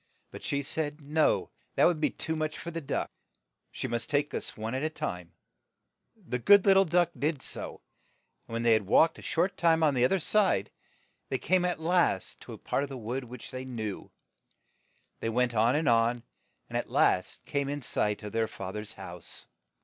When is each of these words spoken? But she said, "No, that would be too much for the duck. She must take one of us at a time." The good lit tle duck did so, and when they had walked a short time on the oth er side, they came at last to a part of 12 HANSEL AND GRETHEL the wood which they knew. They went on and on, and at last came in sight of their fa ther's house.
But 0.31 0.41
she 0.41 0.63
said, 0.63 0.99
"No, 0.99 1.51
that 1.75 1.85
would 1.85 2.01
be 2.01 2.09
too 2.09 2.35
much 2.35 2.57
for 2.57 2.71
the 2.71 2.81
duck. 2.81 3.11
She 3.71 3.87
must 3.87 4.09
take 4.09 4.33
one 4.33 4.73
of 4.73 4.79
us 4.81 4.85
at 4.85 4.89
a 4.89 4.89
time." 4.95 5.31
The 6.15 6.39
good 6.39 6.65
lit 6.65 6.73
tle 6.73 6.85
duck 6.85 7.11
did 7.15 7.39
so, 7.43 7.81
and 8.47 8.53
when 8.53 8.63
they 8.63 8.73
had 8.73 8.87
walked 8.87 9.19
a 9.19 9.21
short 9.21 9.57
time 9.57 9.83
on 9.83 9.93
the 9.93 10.03
oth 10.03 10.13
er 10.13 10.19
side, 10.19 10.71
they 11.29 11.37
came 11.37 11.65
at 11.65 11.79
last 11.79 12.39
to 12.39 12.53
a 12.53 12.57
part 12.57 12.81
of 12.83 12.89
12 12.89 12.97
HANSEL 12.97 12.97
AND 12.97 12.97
GRETHEL 12.97 12.97
the 12.97 13.25
wood 13.27 13.29
which 13.31 13.51
they 13.51 13.63
knew. 13.65 14.11
They 15.19 15.29
went 15.29 15.53
on 15.53 15.75
and 15.75 15.87
on, 15.87 16.23
and 16.67 16.75
at 16.79 16.89
last 16.89 17.45
came 17.45 17.69
in 17.69 17.83
sight 17.83 18.23
of 18.23 18.31
their 18.31 18.47
fa 18.47 18.73
ther's 18.73 18.93
house. 18.93 19.45